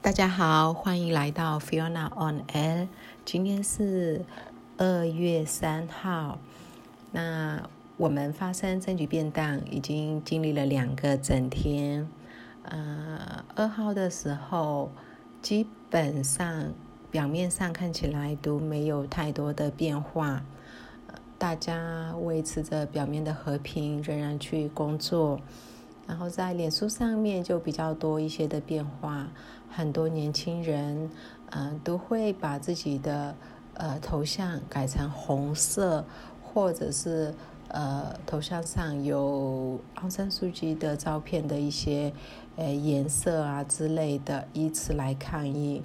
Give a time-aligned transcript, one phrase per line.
[0.00, 2.86] 大家好，欢迎来到 Fiona on Air。
[3.24, 4.24] 今天是
[4.76, 6.38] 二月三号。
[7.10, 12.08] 那我们发生证据变档已经经历了两个整天。
[12.62, 14.92] 呃，二号的时候，
[15.42, 16.72] 基本上
[17.10, 20.44] 表面上看起来都没有太多的变化，
[21.36, 25.40] 大家维持着表面的和平，仍然去工作。
[26.08, 29.28] 然后在脸书上面就比较多一些的变化，
[29.70, 31.10] 很多年轻人，
[31.50, 33.34] 嗯，都会把自己的
[33.74, 36.02] 呃头像改成红色，
[36.42, 37.34] 或者是
[37.68, 42.10] 呃头像上有昂山素季的照片的一些
[42.56, 45.82] 呃颜色啊之类的，以此来抗议。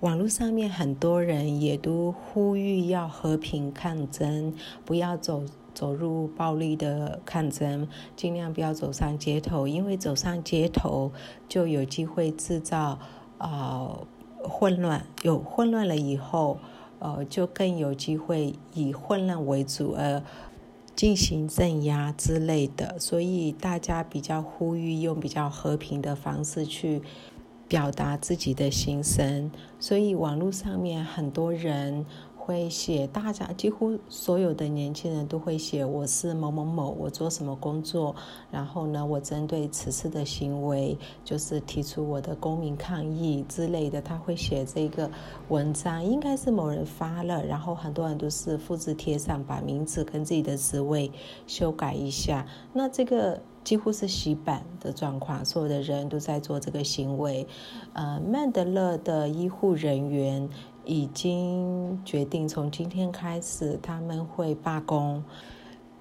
[0.00, 4.54] 网络上面很多人也都呼吁要和平抗争，
[4.86, 5.44] 不要走。
[5.80, 11.10] 走入暴力的抗争，尽量不要走上街头，因为走上街头
[11.48, 12.98] 就有机会制造
[13.38, 13.98] 啊
[14.42, 15.06] 混乱。
[15.22, 16.58] 有混乱了以后，
[16.98, 20.22] 呃，就更有机会以混乱为主而
[20.94, 22.98] 进行镇压之类的。
[22.98, 27.00] 所以大家比较呼吁用比较和平的方式去
[27.66, 29.50] 表达自己的心声。
[29.78, 32.04] 所以网络上面很多人。
[32.40, 38.16] 会写，大家几乎所有的年轻人都会写，我是某某某，我做什么工作，
[38.50, 45.08] 然后呢，我针对此次的行为，就是提出我的公民抗议之类的，他会写这个
[45.50, 51.12] 文章，应该是某人发了，然后很多人都是复制贴上，把名字跟自己的职位
[51.46, 57.46] 修改一下，那这个几乎是洗版的状况，所有的人都在做这个行为，
[57.92, 60.48] 呃，曼德勒的医护人员。
[60.90, 65.22] 已经决定从今天开始，他们会罢工。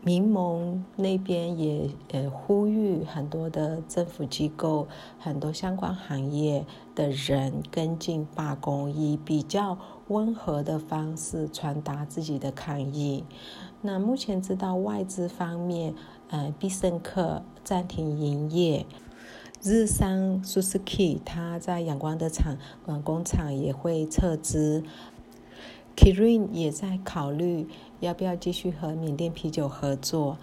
[0.02, 4.88] 民盟那边也呃呼吁很多的政府机构、
[5.20, 6.66] 很多相关行业
[6.96, 13.24] 的人跟进罢工，以比较温和的方式传达自己的抗议。
[13.82, 15.94] 那目前知道外资方面，
[16.30, 18.88] 呃，必胜客暂停营业。
[19.62, 24.84] 日商 Suzuki，它在阳光的厂嗯工厂也会撤资。
[25.96, 27.68] Kirin 也在考虑
[28.00, 30.38] 要不要继续和缅甸啤酒合作。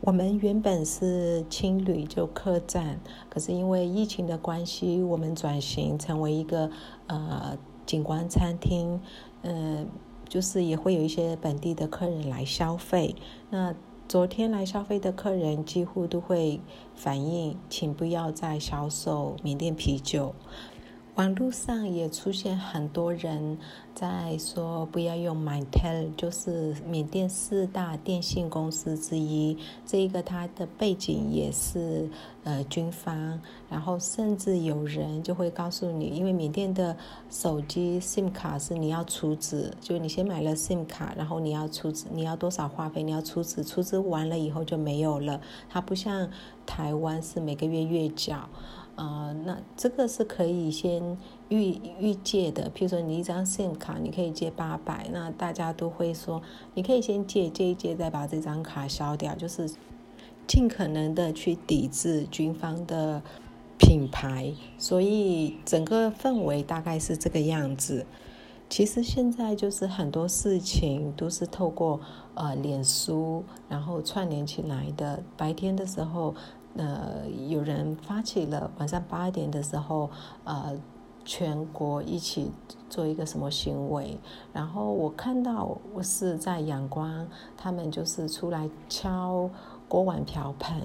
[0.00, 6.70] 我们原本是青旅就客栈，可是因为疫情的关系，我们转型成为一个
[7.08, 9.00] 呃景观餐厅。
[9.42, 9.88] 嗯，
[10.28, 13.16] 就是也会有一些本地的客人来消费。
[13.50, 13.74] 那
[14.06, 16.60] 昨天来消费的客人几乎都会
[16.94, 20.34] 反映，请不要再销售缅甸啤酒。
[21.16, 23.56] 网络上也出现很多人
[23.94, 29.56] 在说不要用 MyTel，就是缅甸四大电信公司之一。
[29.86, 32.10] 这个它的背景也是
[32.42, 36.96] 呃军方，然后甚至有人就会告诉你，因为缅甸的
[37.30, 45.40] 手机 SIM 卡是你要储值，就你先买了 SIM 卡，然后你要储值，你要多少话费，你要储值，储值完了以后就没有了。
[45.68, 46.28] 它不像
[46.66, 48.48] 台湾是每个月月缴。
[48.96, 51.18] 呃，那这个是可以先
[51.48, 52.70] 预预借的。
[52.70, 56.40] 譬如说，你一张 SIM 卡，你可以借八百，那大家都会说，
[56.74, 59.68] 你可以先借借一借，再把这张卡消掉，就是
[60.46, 63.20] 尽可能的去抵制军方的
[63.78, 64.52] 品牌。
[64.78, 68.06] 所以整个氛围大概是这个样子。
[68.70, 72.00] 其实现在就是很多事情都是透过
[72.34, 75.20] 呃脸书，然后串联起来的。
[75.36, 76.32] 白天的时候。
[76.76, 80.10] 呃，有人发起了晚上八点的时候，
[80.42, 80.76] 呃，
[81.24, 82.50] 全国一起
[82.90, 84.18] 做一个什么行为？
[84.52, 89.48] 然后我看到我是在阳光，他们就是出来敲
[89.86, 90.82] 锅碗瓢盆。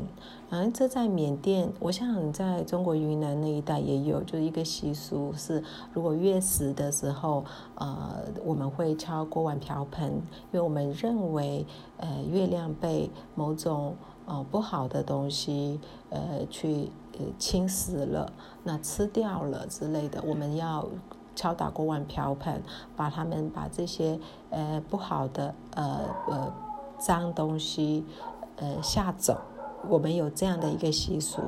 [0.51, 7.43] 嗯，这在缅甸，我想在中国云南那一带也有，就是一个习俗是，如果月食的时候，
[7.75, 10.21] 呃，我们会敲锅碗瓢盆，因
[10.51, 11.65] 为我们认为，
[11.97, 13.95] 呃，月亮被某种。
[14.29, 15.79] 哦，不好的东西，
[16.11, 18.31] 呃，去呃侵蚀了，
[18.63, 20.87] 那吃掉了之类的，我们要
[21.35, 22.61] 敲打锅碗瓢盆，
[22.95, 24.19] 把他们把这些
[24.51, 26.53] 呃不好的呃呃
[26.99, 28.05] 脏东西
[28.57, 29.35] 呃吓走。
[29.87, 31.41] 我们有这样的一个习俗，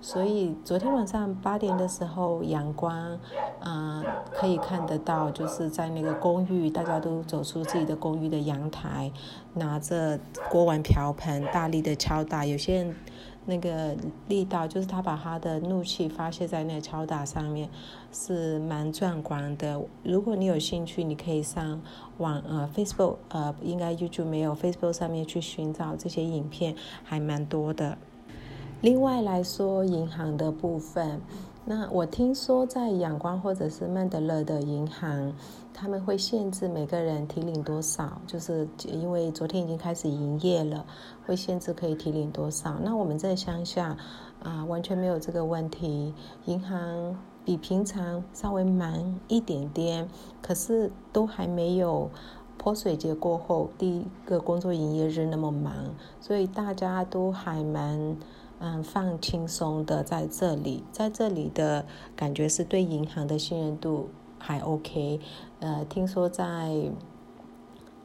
[0.00, 3.18] 所以昨天晚上八点的时候，阳光，
[3.64, 9.10] 嗯，可以看得到，就是在那个公寓，大家都走出自己的公寓的阳台，
[9.54, 10.18] 拿着
[10.50, 12.46] 锅碗瓢盆，大力的敲打。
[12.46, 12.96] 有些人。
[13.44, 13.96] 那个
[14.28, 17.68] 力道，就是他把他的怒气发泄在那个敲打上面，
[18.12, 19.80] 是蛮壮观的。
[20.04, 21.80] 如果你有兴趣，你可以上
[22.18, 27.98] 网呃 Facebook 呃，应该 YouTube 没有 Facebook 上面去寻找这些影片，还蛮多的。
[28.80, 31.20] 另外来说，银行的部分，
[31.64, 35.32] 那我听说在阳光或者是曼德勒的银行，
[35.72, 40.84] 他们会限制每个人提领多少，就是因为昨天已经开始营业了，
[41.24, 42.76] 会限制可以提领多少。
[42.82, 43.96] 那我们在乡下
[44.42, 46.12] 啊，完全没有这个问题，
[46.46, 50.08] 银行比平常稍微忙一点点，
[50.42, 52.10] 可是都还没有
[52.58, 55.72] 泼水节过后第一个工作营业日那么忙，
[56.20, 58.16] 所以大家都还蛮。
[58.64, 65.18] 嗯，放轻松的在这里，在这里的感觉是对银行的信任度还 OK。
[65.58, 66.44] 呃，听说在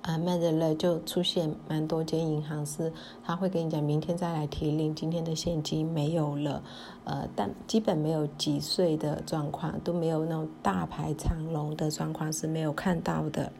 [0.02, 2.92] 啊曼德勒就出现蛮多间银行是，
[3.24, 6.64] 他会跟你讲明天再来提领，今天的现金没有了。
[7.04, 13.52] 呃，但基本没有挤碎的状况，都没有那种大排长龙的状况是没有看到的。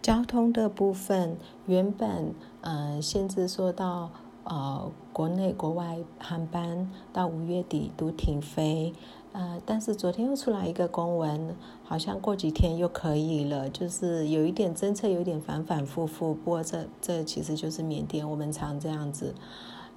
[0.00, 1.36] 交通的部分
[1.66, 4.10] 原本呃限制说到。
[4.50, 8.92] 呃，国内国外航班到五月底都停飞，
[9.32, 11.54] 呃，但是昨天又出来一个公文，
[11.84, 16.34] 好像过几天又可以了，就是有一点政策有点反反复复。
[16.34, 19.32] 不过这这其实就是缅甸，我们常这样子。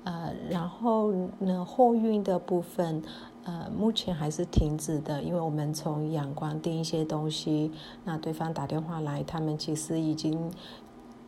[0.04, 3.02] 呃，然后呢，货运的部分，
[3.46, 7.72] 呃，目前还是停止的，因为我们从阳光订一些东西，
[8.04, 10.52] 那对方打电话来，他们其实已经。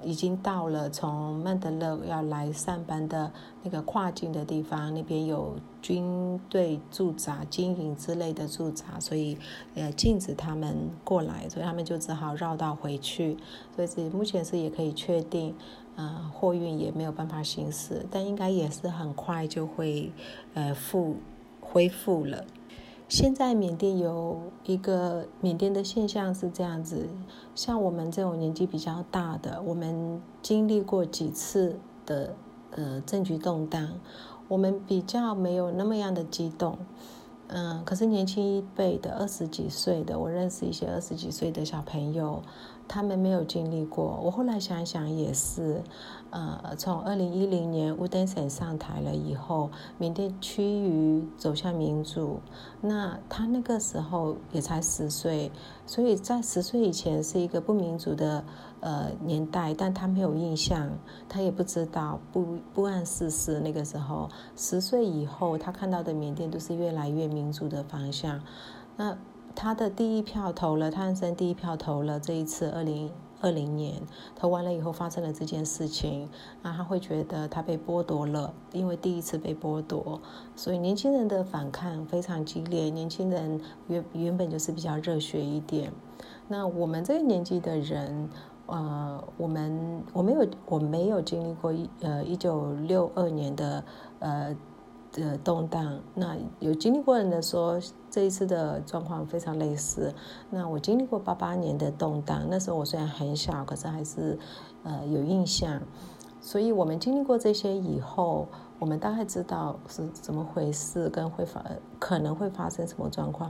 [0.05, 3.31] 已经到了从曼德勒要来上班的
[3.63, 9.37] 那个跨境的地方，那边有军队驻扎、经营之类的驻扎，所以
[9.73, 13.35] 呃禁止他们过来，所以他们就只好绕道回去。
[13.75, 15.53] 所以目前是也可以确定，
[15.95, 20.11] 呃，货运也没有办法行驶，但应该也是很快就会
[20.53, 21.15] 呃复
[21.59, 22.45] 恢复了。
[23.07, 27.07] 现在缅甸有一个缅甸的现象是这样子，
[27.53, 32.35] 像我们这种年纪比较大的，我们经历过几次的
[32.71, 33.89] 呃政局动荡，
[34.47, 36.79] 我们比较没有那么样的激动，
[37.47, 42.41] 嗯，可是年轻一辈的二十几岁的，我认识一些二十几岁的小朋友。
[42.87, 45.81] 他们没有经历过，我后来想想也是，
[46.29, 52.39] 呃，从二零一零年乌登省上台了以后，缅甸趋于走向民主，
[52.81, 55.51] 那他那个时候也才十岁，
[55.85, 58.43] 所以在十岁以前是一个不民主的
[58.81, 60.89] 呃年代，但他没有印象，
[61.27, 63.59] 他也不知道不不谙世事。
[63.59, 68.39] 那个时候十岁以后，他看到的缅甸都是越来越民主的方向，
[68.95, 69.17] 那。
[69.55, 72.19] 他的第一票投了，他人生第一票投了。
[72.19, 73.09] 这一次二零
[73.41, 74.01] 二零年
[74.35, 76.29] 投完了以后，发生了这件事情，
[76.61, 80.19] 那他会觉得他被剥夺了，因为第一次被剥夺，
[80.55, 82.89] 所以年轻人的反抗非常激烈。
[82.89, 85.91] 年轻人原原本就是比较热血一点。
[86.49, 88.29] 那我们这个年纪的人，
[88.65, 93.83] 呃，我们我没有我没有经历过一呃一九六二年的
[94.19, 94.55] 呃。
[95.23, 97.79] 的动荡，那有经历过人的说，
[98.12, 100.13] 这一次的状况非常类似。
[100.50, 104.38] 那我经历过八八年的动荡，那时候我虽然很小，可是还是
[104.83, 105.81] 呃有印象。
[106.41, 108.47] 所以我们经历过这些以后，
[108.77, 111.63] 我们大概知道是怎么回事，跟会发
[111.97, 113.50] 可能会发生什么状况。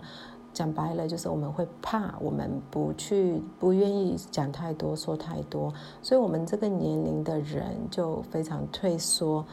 [0.55, 5.71] 讲白了，就是我们会怕，我们不去，不愿意讲太多，说太多，
[6.01, 9.45] 所以我们这个年龄的人就非常退缩。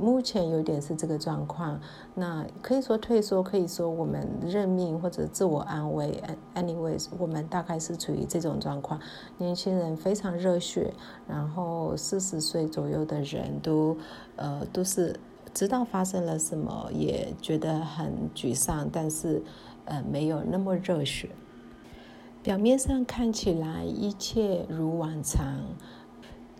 [0.00, 1.78] 目前有点是这个状况，
[2.14, 6.22] 那可以说退缩，可以说我们认命或者自我安慰。
[6.54, 8.98] Anyways，我们大概是处于这种状况。
[9.36, 10.90] 年轻人非常热血，
[11.28, 13.94] 然后四十岁左右的人都，
[14.36, 15.14] 呃，都是
[15.52, 19.42] 知道发生了什么，也觉得很沮丧，但是。
[19.90, 21.28] 呃，没有那么热血。
[22.42, 25.60] 表面上看起来一切如往常。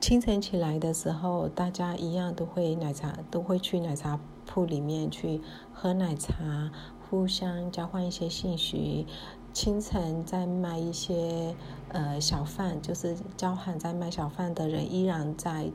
[0.01, 5.41] 清晨起来的时候，大家一样都会奶茶，都会去奶茶铺里面去
[5.73, 6.71] 喝奶茶，
[7.09, 9.07] 互相交换一些信息。
[9.53, 11.55] 清晨再卖一些
[11.93, 15.71] 呃小贩，就是交喊在卖小贩的人依然在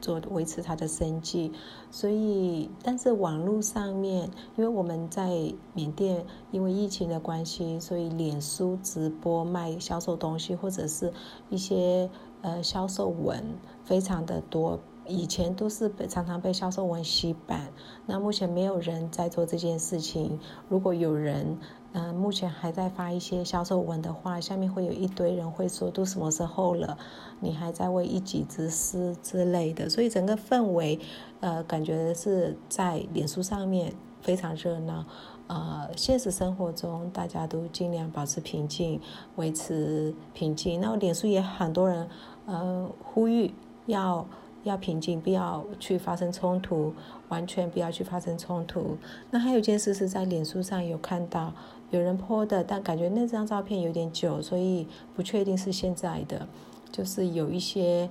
[0.00, 1.52] 做维持他的生计，
[1.90, 11.12] 所以但是网络上面，因为我们在缅甸因为疫情的关系，所以脸书直播卖销售东西或者是
[11.48, 12.10] 一些
[12.42, 13.42] 呃销售文
[13.84, 17.72] 非常的多，以前都是被常常被销售文洗版，
[18.06, 21.58] 那目前没有人在做这件事情，如果有人。
[21.92, 26.96] 嗯，目前还在发一些销售文的话，下面会有一堆人会说都什么时候了，
[27.40, 31.00] 你还在为一己之私之类的，所以整个氛围，
[31.40, 35.04] 呃，感觉是在脸书上面非常热闹，
[35.48, 39.00] 呃，现实生活中大家都尽量保持平静，
[39.34, 40.80] 维持平静。
[40.80, 42.08] 那脸书也很多人，
[42.46, 43.52] 呃，呼吁
[43.86, 44.24] 要
[44.62, 46.94] 要平静，不要去发生冲突，
[47.28, 48.96] 完全不要去发生冲突。
[49.30, 51.52] 那还有一件事是在脸书上有看到
[51.90, 56.46] 有人 po 的，但感觉那张照片有点久，所以不确定是现在的。
[56.92, 58.10] 就是有一些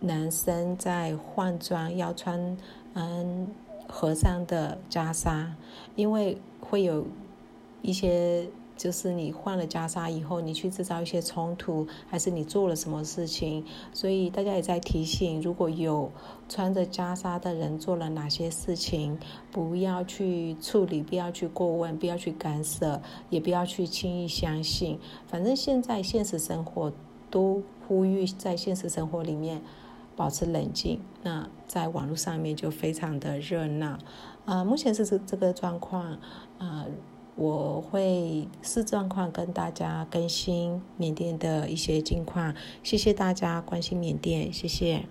[0.00, 2.56] 男生在换装，要穿
[2.94, 3.48] 嗯
[3.88, 5.46] 和尚的袈裟，
[5.96, 7.06] 因为会有
[7.80, 8.48] 一些。
[8.76, 13.64] 就是你换了袈裟以后，你去制造一些冲突，还是你做了什么事情？
[13.92, 16.10] 所以大家也在提醒，如果有
[16.48, 19.18] 穿着袈裟的人做了哪些事情，
[19.50, 23.00] 不要去处理，不要去过问，不要去干涉，
[23.30, 24.98] 也不要去轻易相信。
[25.26, 26.92] 反正现在现实生活
[27.30, 29.62] 都呼吁在现实生活里面
[30.16, 31.00] 保持冷静。
[31.22, 33.98] 那在网络上面就非常的热闹。
[34.44, 36.18] 啊，目前是这这个状况，
[36.58, 36.86] 啊。
[37.34, 45.06] 我会视状况跟大家更新缅甸的一些近况，谢谢大家关心缅甸，谢谢。